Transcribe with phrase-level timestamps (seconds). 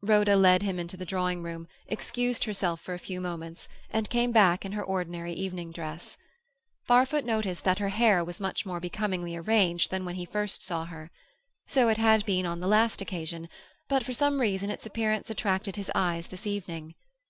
[0.00, 4.32] Rhoda led him to the drawing room, excused herself for a few moments, and came
[4.32, 6.16] back in her ordinary evening dress.
[6.88, 10.86] Barfoot noticed that her hair was much more becomingly arranged than when he first saw
[10.86, 11.10] her;
[11.66, 13.50] so it had been on the last occasion,
[13.86, 16.94] but for some reason its appearance attracted his eyes this evening.